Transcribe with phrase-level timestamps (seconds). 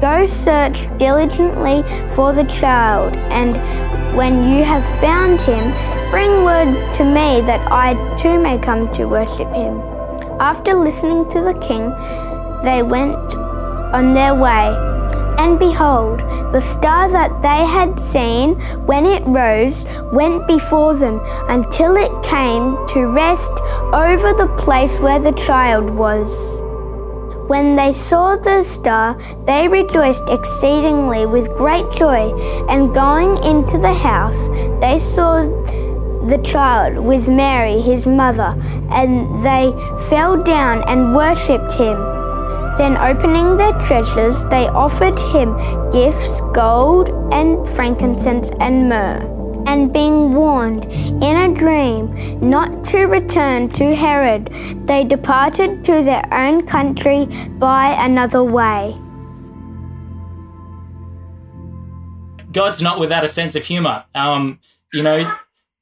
[0.00, 1.82] Go search diligently
[2.14, 3.54] for the child, and
[4.16, 5.72] when you have found him,
[6.10, 9.78] bring word to me that I too may come to worship him.
[10.40, 11.90] After listening to the king,
[12.64, 13.36] they went
[13.94, 14.74] on their way.
[15.38, 16.20] And behold,
[16.52, 22.74] the star that they had seen when it rose went before them until it came
[22.88, 23.52] to rest
[23.92, 26.59] over the place where the child was.
[27.50, 32.30] When they saw the star, they rejoiced exceedingly with great joy.
[32.68, 34.48] And going into the house,
[34.80, 35.42] they saw
[36.28, 38.54] the child with Mary, his mother,
[38.90, 39.72] and they
[40.08, 41.98] fell down and worshipped him.
[42.78, 45.56] Then, opening their treasures, they offered him
[45.90, 50.86] gifts gold and frankincense and myrrh and being warned
[51.22, 54.50] in a dream not to return to Herod,
[54.86, 57.26] they departed to their own country
[57.58, 58.96] by another way.
[62.52, 64.04] God's not without a sense of humor.
[64.14, 64.58] Um,
[64.92, 65.32] you know,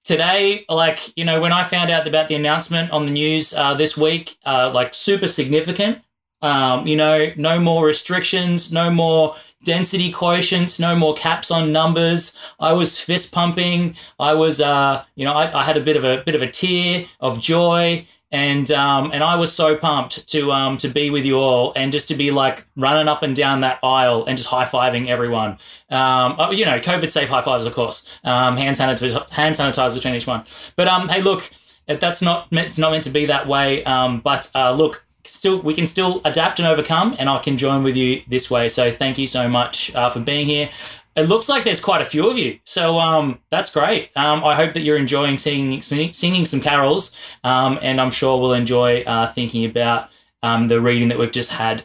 [0.04, 3.74] today, like, you know, when I found out about the announcement on the news uh,
[3.74, 6.00] this week, uh, like, super significant.
[6.40, 9.34] Um, you know, no more restrictions, no more
[9.64, 12.36] density quotients, no more caps on numbers.
[12.60, 13.96] I was fist pumping.
[14.18, 16.50] I was, uh, you know, I, I, had a bit of a bit of a
[16.50, 21.24] tear of joy, and um, and I was so pumped to um, to be with
[21.24, 24.48] you all and just to be like running up and down that aisle and just
[24.48, 25.58] high fiving everyone.
[25.90, 28.06] Um, uh, you know, COVID safe high fives, of course.
[28.24, 30.44] Um, hand sanitizer, hand sanitizer between each one.
[30.76, 31.50] But um, hey, look,
[31.86, 33.84] that's not it's not meant to be that way.
[33.84, 37.82] Um, but uh, look, still we can still adapt and overcome and i can join
[37.82, 38.68] with you this way.
[38.68, 40.70] So thank you so much uh, for being here.
[41.16, 42.60] It looks like there's quite a few of you.
[42.64, 44.10] So um, that's great.
[44.16, 48.54] Um, i hope that you're enjoying singing, singing, some carols um, and i'm sure we'll
[48.54, 50.10] enjoy uh, thinking about
[50.42, 51.84] um, the reading that we've just had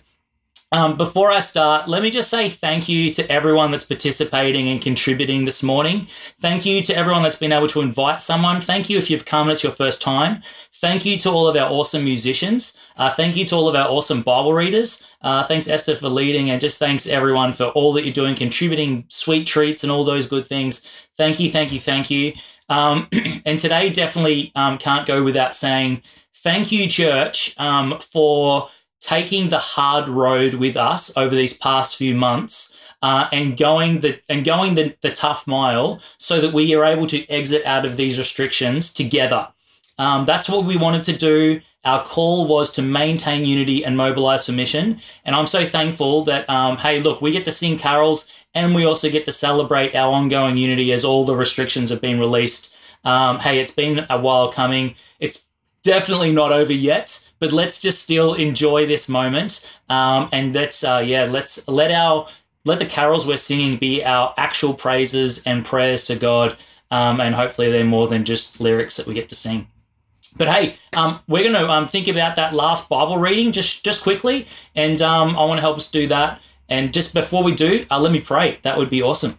[0.74, 4.82] um, before I start, let me just say thank you to everyone that's participating and
[4.82, 6.08] contributing this morning.
[6.42, 8.60] Thank you to everyone that's been able to invite someone.
[8.60, 10.42] Thank you if you've come and it's your first time.
[10.74, 12.76] Thank you to all of our awesome musicians.
[12.98, 15.08] Uh, thank you to all of our awesome Bible readers.
[15.22, 19.06] Uh, thanks, Esther, for leading, and just thanks everyone for all that you're doing, contributing
[19.10, 20.86] sweet treats and all those good things.
[21.16, 22.34] Thank you, thank you, thank you.
[22.68, 23.08] Um,
[23.46, 26.02] and today definitely um, can't go without saying
[26.38, 28.70] thank you, church, um, for
[29.04, 34.18] taking the hard road with us over these past few months uh, and going the
[34.30, 37.98] and going the, the tough mile so that we are able to exit out of
[37.98, 39.50] these restrictions together.
[40.00, 41.60] Um, that's what we wanted to do.
[41.84, 45.02] Our call was to maintain unity and mobilize for mission.
[45.26, 48.86] And I'm so thankful that, um, hey, look, we get to sing carols and we
[48.86, 52.74] also get to celebrate our ongoing unity as all the restrictions have been released.
[53.04, 54.96] Um, hey, it's been a while coming.
[55.20, 55.50] It's
[55.84, 59.70] definitely not over yet but let's just still enjoy this moment.
[59.90, 62.30] Um, and let's, uh, yeah, let's let our,
[62.64, 66.56] let the carols we're singing be our actual praises and prayers to God.
[66.90, 69.68] Um, and hopefully they're more than just lyrics that we get to sing.
[70.38, 74.04] But hey, um, we're going to um, think about that last Bible reading just just
[74.04, 76.42] quickly, and um, I want to help us do that.
[76.70, 78.58] And just before we do, uh, let me pray.
[78.62, 79.38] That would be awesome.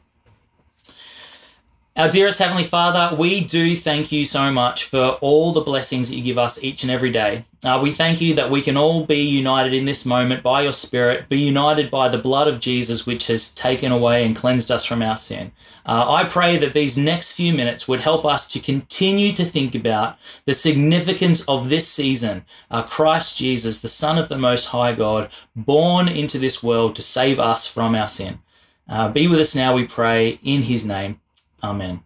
[1.97, 6.17] Our dearest Heavenly Father, we do thank you so much for all the blessings that
[6.17, 7.45] you give us each and every day.
[7.65, 10.73] Uh, we thank you that we can all be united in this moment by your
[10.73, 14.85] Spirit, be united by the blood of Jesus, which has taken away and cleansed us
[14.85, 15.53] from our sin.
[15.87, 19.77] Uh, I pray that these next few minutes would help us to continue to think
[19.77, 24.95] about the significance of this season uh, Christ Jesus, the Son of the Most High
[24.95, 28.41] God, born into this world to save us from our sin.
[28.89, 31.21] Uh, be with us now, we pray, in his name.
[31.65, 32.03] Amen.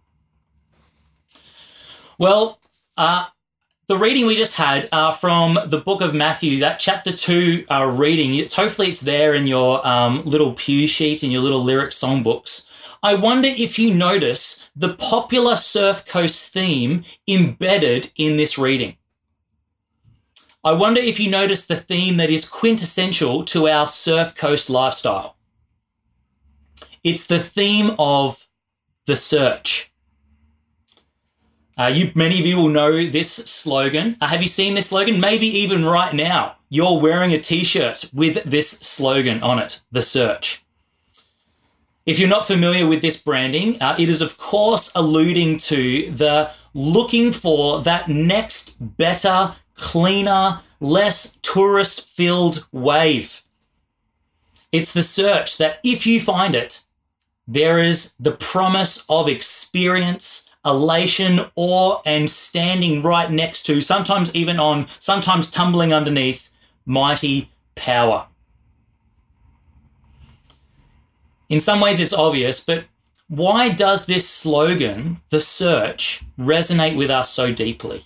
[2.16, 2.60] Well,
[2.96, 3.26] uh,
[3.88, 7.86] the reading we just had uh, from the book of Matthew, that chapter two uh,
[7.86, 12.68] reading, hopefully it's there in your um, little pew sheet, and your little lyric songbooks.
[13.02, 18.96] I wonder if you notice the popular Surf Coast theme embedded in this reading.
[20.62, 25.36] I wonder if you notice the theme that is quintessential to our Surf Coast lifestyle.
[27.02, 28.47] It's the theme of
[29.08, 29.90] the search.
[31.78, 34.16] Uh, you, many of you will know this slogan.
[34.20, 35.18] Uh, have you seen this slogan?
[35.18, 40.62] Maybe even right now, you're wearing a T-shirt with this slogan on it: "The Search."
[42.04, 46.50] If you're not familiar with this branding, uh, it is of course alluding to the
[46.74, 53.42] looking for that next better, cleaner, less tourist-filled wave.
[54.70, 56.82] It's the search that if you find it,
[57.48, 64.60] there is the promise of experience, elation, awe, and standing right next to, sometimes even
[64.60, 66.50] on, sometimes tumbling underneath,
[66.84, 68.26] mighty power.
[71.48, 72.84] In some ways, it's obvious, but
[73.28, 78.04] why does this slogan, the search, resonate with us so deeply?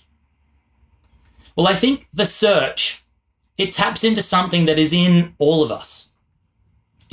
[1.57, 3.03] Well, I think the search,
[3.57, 6.12] it taps into something that is in all of us.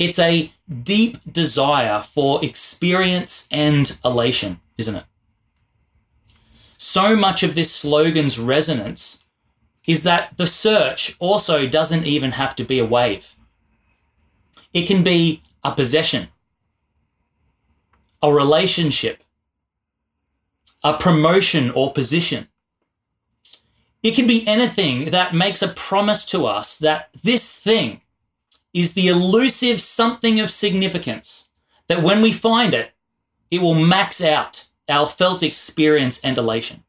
[0.01, 0.51] It's a
[0.81, 5.03] deep desire for experience and elation, isn't it?
[6.75, 9.27] So much of this slogan's resonance
[9.85, 13.35] is that the search also doesn't even have to be a wave.
[14.73, 16.29] It can be a possession,
[18.23, 19.23] a relationship,
[20.83, 22.47] a promotion or position.
[24.01, 28.00] It can be anything that makes a promise to us that this thing
[28.73, 31.51] is the elusive something of significance
[31.87, 32.91] that when we find it,
[33.49, 36.83] it will max out our felt experience and elation.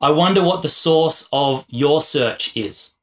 [0.00, 2.94] I wonder what the source of your search is.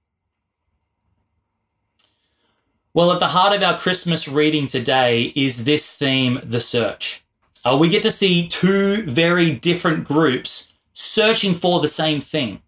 [2.93, 7.23] Well, at the heart of our Christmas reading today is this theme, the search.
[7.65, 12.61] Uh, we get to see two very different groups searching for the same thing,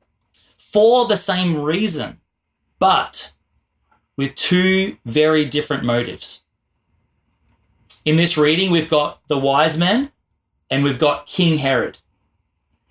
[0.57, 2.19] for the same reason,
[2.79, 3.31] but
[4.17, 6.43] with two very different motives.
[8.03, 10.11] In this reading, we've got the wise men
[10.69, 11.99] and we've got King Herod.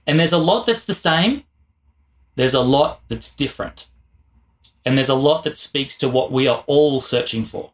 [0.06, 1.44] And there's a lot that's the same,
[2.36, 3.88] there's a lot that's different.
[4.84, 7.70] And there's a lot that speaks to what we are all searching for.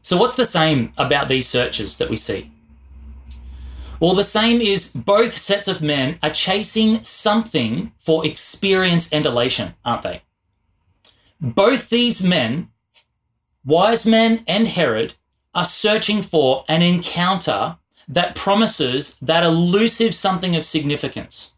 [0.00, 2.52] So, what's the same about these searches that we see?
[3.98, 9.74] Well, the same is both sets of men are chasing something for experience and elation,
[9.84, 10.22] aren't they?
[11.40, 12.68] Both these men,
[13.64, 15.14] wise men and Herod,
[15.54, 21.54] are searching for an encounter that promises that elusive something of significance.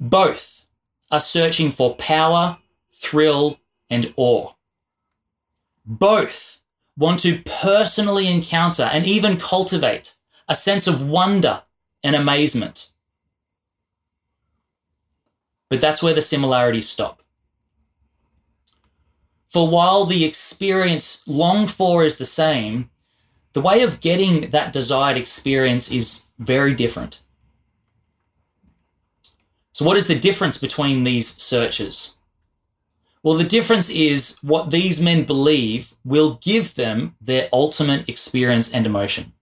[0.00, 0.66] Both
[1.10, 2.58] are searching for power,
[2.92, 4.52] thrill, and awe.
[5.84, 6.60] Both
[6.96, 10.15] want to personally encounter and even cultivate
[10.48, 11.62] a sense of wonder
[12.02, 12.92] and amazement.
[15.68, 17.22] But that's where the similarities stop.
[19.48, 22.90] For while the experience longed for is the same,
[23.52, 27.22] the way of getting that desired experience is very different.
[29.72, 32.18] So, what is the difference between these searches?
[33.22, 38.86] Well, the difference is what these men believe will give them their ultimate experience and
[38.86, 39.32] emotion.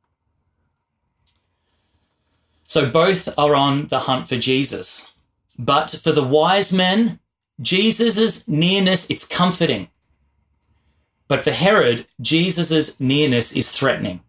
[2.64, 5.14] So both are on the hunt for Jesus.
[5.58, 7.20] But for the wise men,
[7.60, 9.88] Jesus' nearness, it's comforting.
[11.28, 14.20] But for Herod, Jesus' nearness is threatening.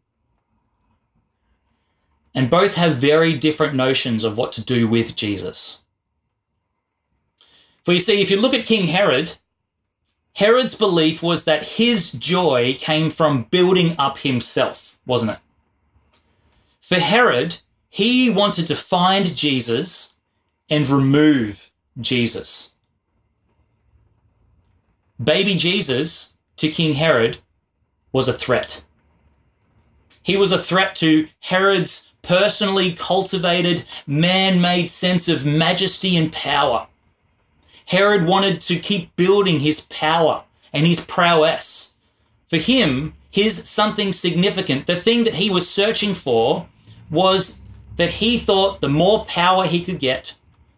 [2.33, 5.83] And both have very different notions of what to do with Jesus.
[7.83, 9.37] For you see, if you look at King Herod,
[10.35, 15.39] Herod's belief was that his joy came from building up himself, wasn't it?
[16.81, 17.61] For Herod,
[17.95, 20.17] he wanted to find Jesus
[20.69, 21.71] and remove
[22.01, 22.75] Jesus.
[25.23, 27.37] baby Jesus to King Herod
[28.11, 28.83] was a threat.
[30.21, 36.87] He was a threat to Herod's personally cultivated, man made sense of majesty and power.
[37.85, 41.95] Herod wanted to keep building his power and his prowess.
[42.49, 46.67] For him, his something significant, the thing that he was searching for,
[47.09, 47.61] was
[47.95, 50.35] that he thought the more power he could get,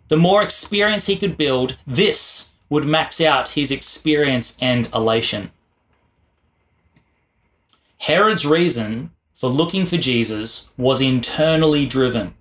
[0.07, 5.51] the more experience he could build, this would max out his experience and elation.
[7.99, 12.33] Herod's reason for looking for Jesus was internally driven.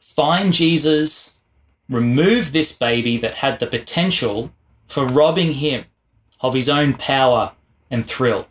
[0.00, 1.40] Find Jesus,
[1.88, 4.50] remove this baby that had the potential
[4.86, 5.84] for robbing him
[6.40, 7.52] of his own power
[7.90, 8.46] and thrill.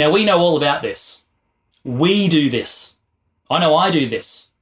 [0.00, 1.26] Now, we know all about this.
[1.84, 2.96] We do this.
[3.50, 4.52] I know I do this.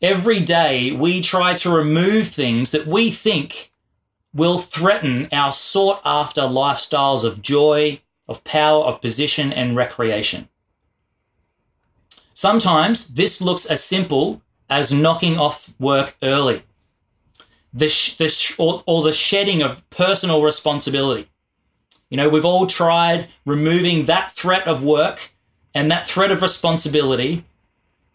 [0.00, 3.72] Every day, we try to remove things that we think
[4.32, 10.48] will threaten our sought after lifestyles of joy, of power, of position, and recreation.
[12.32, 16.62] Sometimes this looks as simple as knocking off work early,
[17.74, 21.31] the sh- the sh- or, or the shedding of personal responsibility.
[22.12, 25.32] You know, we've all tried removing that threat of work
[25.74, 27.46] and that threat of responsibility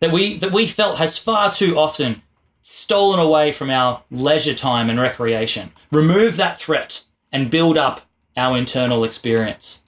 [0.01, 2.21] that we that we felt has far too often
[2.61, 5.71] stolen away from our leisure time and recreation.
[5.91, 8.01] Remove that threat and build up
[8.37, 9.81] our internal experience.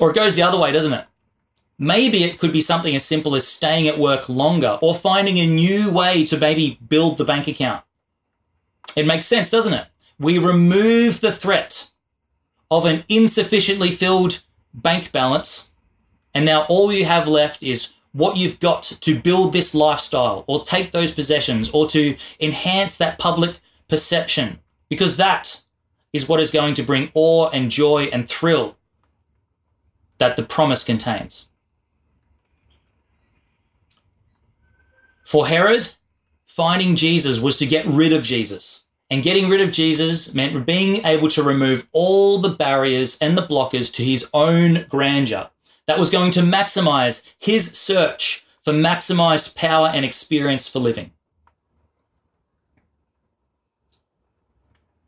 [0.00, 1.06] Or it goes the other way, doesn't it?
[1.78, 5.46] Maybe it could be something as simple as staying at work longer or finding a
[5.46, 7.84] new way to maybe build the bank account.
[8.96, 9.86] It makes sense, doesn't it?
[10.18, 11.90] We remove the threat
[12.70, 14.42] of an insufficiently filled
[14.74, 15.72] bank balance,
[16.34, 20.64] and now all you have left is what you've got to build this lifestyle or
[20.64, 24.58] take those possessions or to enhance that public perception
[24.88, 25.62] because that
[26.12, 28.76] is what is going to bring awe and joy and thrill
[30.18, 31.48] that the promise contains.
[35.24, 35.90] For Herod,
[36.46, 38.87] finding Jesus was to get rid of Jesus.
[39.10, 43.46] And getting rid of Jesus meant being able to remove all the barriers and the
[43.46, 45.48] blockers to his own grandeur
[45.86, 51.12] that was going to maximize his search for maximized power and experience for living.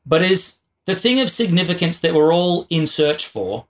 [0.07, 3.67] But is the thing of significance that we're all in search for,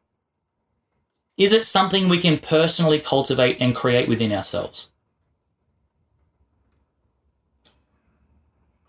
[1.36, 4.90] is it something we can personally cultivate and create within ourselves?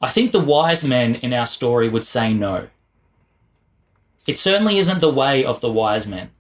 [0.02, 2.68] I think the wise men in our story would say no.
[4.28, 6.32] It certainly isn't the way of the wise men.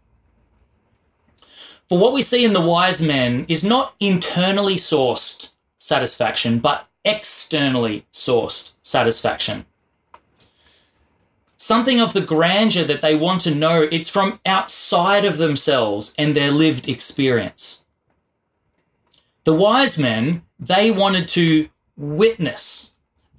[1.88, 8.06] For what we see in the wise men is not internally sourced satisfaction, but externally
[8.12, 9.65] sourced satisfaction.
[11.58, 16.36] Something of the grandeur that they want to know, it's from outside of themselves and
[16.36, 17.86] their lived experience.
[19.44, 22.90] The wise men, they wanted to witness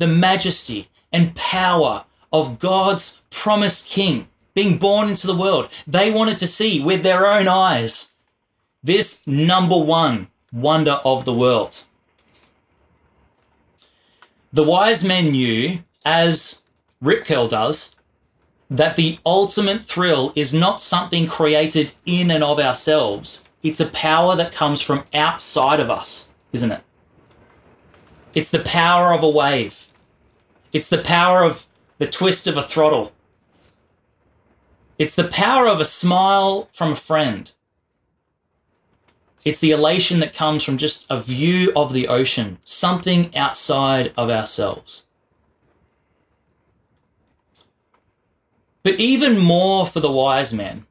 [0.02, 5.68] the majesty and power of God's promised king being born into the world.
[5.86, 8.14] They wanted to see with their own eyes
[8.82, 11.84] this number one wonder of the world.
[14.52, 16.64] The wise men knew, as
[17.00, 17.94] Rip Curl does,
[18.68, 23.46] that the ultimate thrill is not something created in and of ourselves.
[23.62, 26.82] It's a power that comes from outside of us, isn't it?
[28.34, 29.91] It's the power of a wave.
[30.72, 31.66] It's the power of
[31.98, 33.12] the twist of a throttle.
[34.98, 37.52] It's the power of a smile from a friend.
[39.44, 44.30] It's the elation that comes from just a view of the ocean, something outside of
[44.30, 45.06] ourselves.
[48.82, 50.86] But even more for the wise men.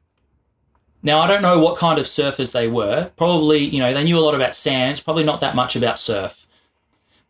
[1.02, 3.10] Now, I don't know what kind of surfers they were.
[3.16, 6.46] Probably, you know, they knew a lot about sand, probably not that much about surf.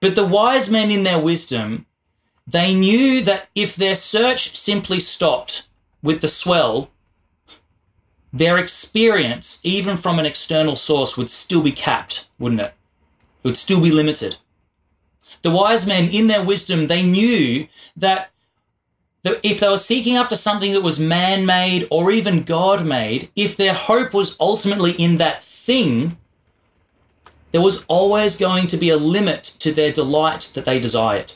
[0.00, 1.87] But the wise men, in their wisdom,
[2.46, 5.68] they knew that if their search simply stopped
[6.02, 6.90] with the swell
[8.32, 12.75] their experience, even from an external source, would still be capped, wouldn't it?
[13.44, 14.37] It would still be limited.
[15.42, 18.30] The wise men, in their wisdom, they knew that
[19.25, 23.56] if they were seeking after something that was man made or even God made, if
[23.56, 26.16] their hope was ultimately in that thing,
[27.50, 31.34] there was always going to be a limit to their delight that they desired.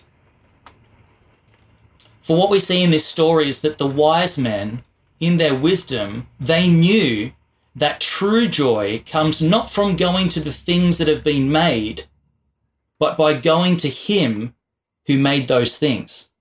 [2.27, 4.83] For what we see in this story is that the wise men
[5.21, 7.31] in their wisdom, they knew
[7.77, 12.07] that true joy comes not from going to the things that have been made,
[12.99, 14.57] but by going to Him
[15.07, 16.33] who made those things.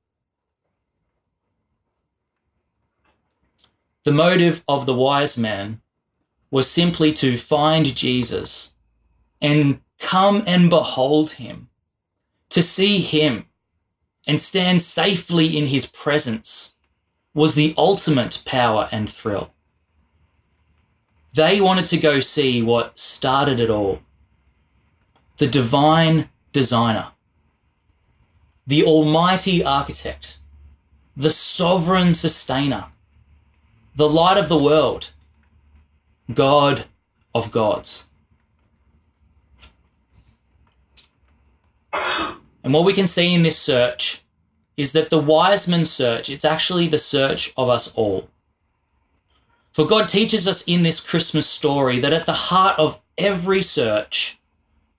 [4.06, 5.82] The motive of the wise man
[6.50, 8.74] was simply to find Jesus
[9.40, 11.70] and come and behold him,
[12.50, 13.46] to see him
[14.28, 16.76] and stand safely in his presence
[17.34, 19.52] was the ultimate power and thrill.
[21.34, 24.00] They wanted to go see what started it all.
[25.38, 27.10] The divine designer,
[28.66, 30.40] the almighty architect,
[31.18, 32.86] the sovereign sustainer,
[33.96, 35.12] the light of the world,
[36.34, 36.86] God
[37.34, 38.08] of gods.
[42.66, 44.24] And what we can see in this search
[44.76, 48.28] is that the wise men search, it's actually the search of us all.
[49.72, 54.40] For God teaches us in this Christmas story that at the heart of every search,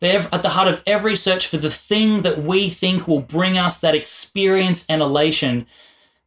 [0.01, 3.81] at the heart of every search for the thing that we think will bring us
[3.81, 5.67] that experience and elation,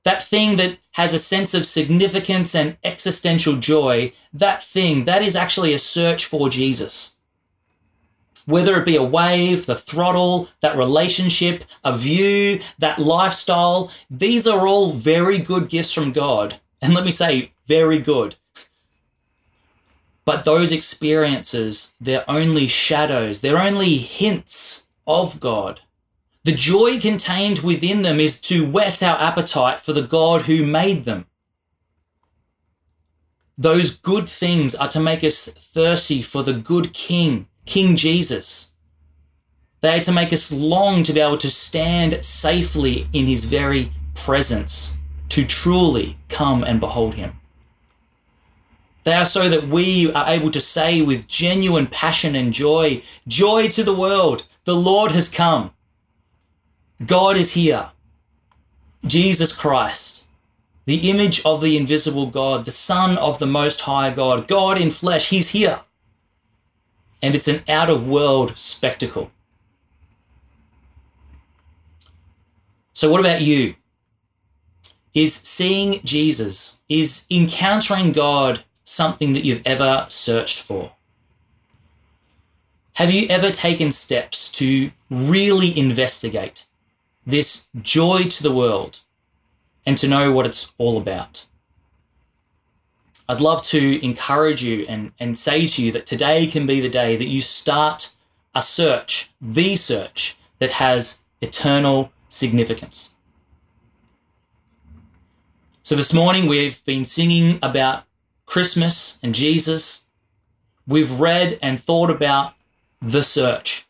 [0.03, 5.37] that thing that has a sense of significance and existential joy, that thing, that is
[5.37, 7.15] actually a search for Jesus.
[8.49, 14.67] Whether it be a wave, the throttle, that relationship, a view, that lifestyle, these are
[14.67, 16.59] all very good gifts from God.
[16.81, 18.37] And let me say, very good.
[20.25, 25.81] But those experiences, they're only shadows, they're only hints of God.
[26.43, 31.05] The joy contained within them is to whet our appetite for the God who made
[31.05, 31.27] them.
[33.59, 38.73] Those good things are to make us thirsty for the good King, King Jesus.
[39.81, 43.93] They are to make us long to be able to stand safely in his very
[44.13, 44.97] presence,
[45.29, 47.39] to truly come and behold him.
[49.05, 53.69] They are so that we are able to say with genuine passion and joy, Joy
[53.69, 55.71] to the world, the Lord has come.
[57.05, 57.91] God is here.
[59.05, 60.27] Jesus Christ,
[60.85, 64.91] the image of the invisible God, the Son of the Most High God, God in
[64.91, 65.79] flesh, He's here.
[67.21, 69.31] And it's an out of world spectacle.
[72.93, 73.75] So, what about you?
[75.13, 80.93] Is seeing Jesus, is encountering God something that you've ever searched for?
[82.93, 86.67] Have you ever taken steps to really investigate
[87.25, 88.99] this joy to the world
[89.85, 91.45] and to know what it's all about?
[93.29, 96.89] I'd love to encourage you and, and say to you that today can be the
[96.89, 98.15] day that you start
[98.55, 103.13] a search, the search that has eternal significance.
[105.83, 108.03] So this morning we've been singing about
[108.47, 110.05] Christmas and Jesus,
[110.87, 112.53] we've read and thought about
[112.99, 113.85] the search.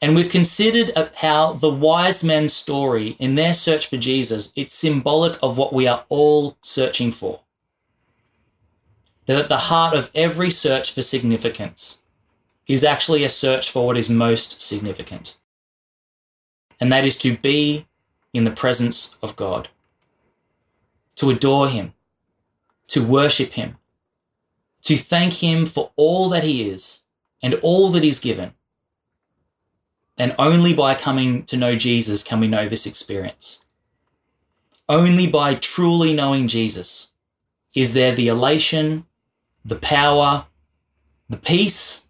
[0.00, 5.38] And we've considered how the wise men's story in their search for Jesus, it's symbolic
[5.42, 7.40] of what we are all searching for.
[9.26, 12.02] That at the heart of every search for significance
[12.68, 15.36] is actually a search for what is most significant.
[16.80, 17.86] And that is to be
[18.32, 19.68] in the presence of God,
[21.16, 21.94] to adore Him,
[22.88, 23.76] to worship Him,
[24.82, 27.02] to thank Him for all that He is
[27.42, 28.52] and all that He's given.
[30.16, 33.64] And only by coming to know Jesus can we know this experience.
[34.88, 37.12] Only by truly knowing Jesus
[37.74, 39.06] is there the elation,
[39.64, 40.46] the power,
[41.28, 42.06] the peace,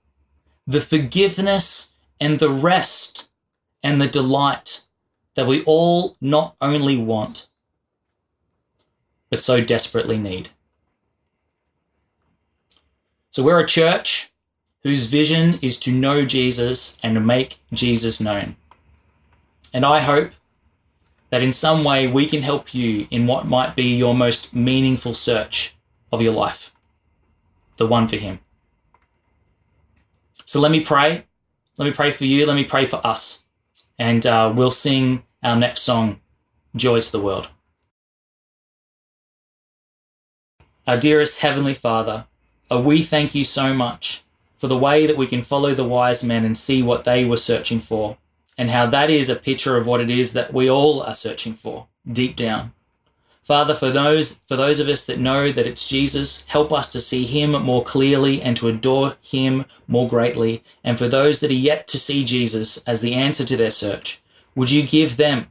[0.66, 3.28] the forgiveness, and the rest
[3.82, 4.84] and the delight
[5.34, 7.48] that we all not only want,
[9.30, 10.50] but so desperately need.
[13.30, 14.32] So we're a church
[14.82, 18.56] whose vision is to know Jesus and to make Jesus known.
[19.72, 20.32] And I hope
[21.30, 25.14] that in some way we can help you in what might be your most meaningful
[25.14, 25.76] search
[26.12, 26.74] of your life,
[27.80, 28.38] the one for Him.
[30.44, 31.24] So let me pray.
[31.78, 32.46] Let me pray for you.
[32.46, 33.46] Let me pray for us.
[33.98, 36.20] And uh, we'll sing our next song,
[36.76, 37.48] Joy to the World.
[40.86, 42.26] Our dearest Heavenly Father,
[42.72, 44.22] Oh, we thank you so much
[44.56, 47.36] for the way that we can follow the wise men and see what they were
[47.36, 48.16] searching for,
[48.56, 51.54] and how that is a picture of what it is that we all are searching
[51.54, 52.72] for deep down.
[53.50, 57.00] Father, for those for those of us that know that it's Jesus, help us to
[57.00, 60.62] see him more clearly and to adore him more greatly.
[60.84, 64.22] And for those that are yet to see Jesus as the answer to their search,
[64.54, 65.48] would you give them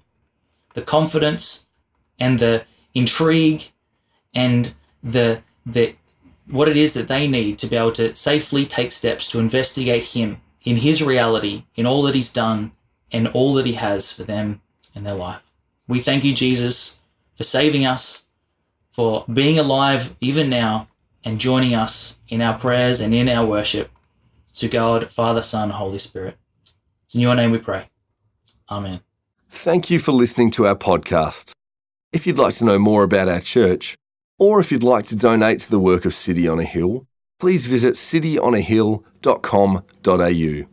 [0.76, 1.68] the confidence
[2.18, 3.66] and the intrigue
[4.34, 5.98] and the the
[6.48, 10.04] what it is that they need to be able to safely take steps to investigate
[10.04, 12.72] him in his reality, in all that he's done,
[13.12, 14.62] and all that he has for them
[14.96, 15.52] in their life.
[15.86, 16.99] We thank you, Jesus,
[17.40, 18.26] for saving us,
[18.92, 20.90] for being alive even now,
[21.24, 23.90] and joining us in our prayers and in our worship
[24.56, 26.36] to God, Father, Son, Holy Spirit.
[27.06, 27.86] It's in your name we pray.
[28.70, 29.00] Amen.
[29.50, 31.54] Thank you for listening to our podcast.
[32.12, 33.96] If you'd like to know more about our church,
[34.38, 37.08] or if you'd like to donate to the work of City on a Hill,
[37.40, 40.70] please visit cityonahill.com.au.